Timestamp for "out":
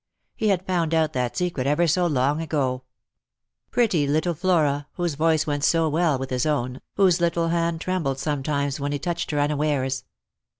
0.95-1.13